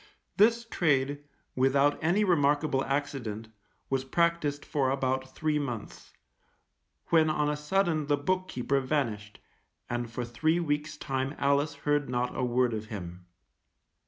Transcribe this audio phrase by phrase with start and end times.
[0.37, 1.23] This trade,
[1.55, 3.49] without any remarkable accident,
[3.87, 6.11] was practised for about three months,
[7.09, 9.39] when on a sudden the book keeper vanished,
[9.87, 13.27] and for three weeks' time Alice heard not a word of him.